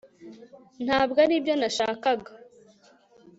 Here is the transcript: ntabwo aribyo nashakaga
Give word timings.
ntabwo 0.85 1.17
aribyo 1.25 1.53
nashakaga 1.61 2.31